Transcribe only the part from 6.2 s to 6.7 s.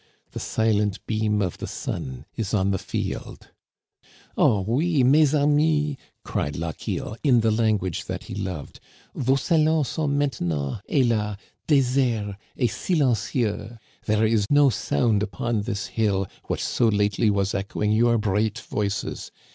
cried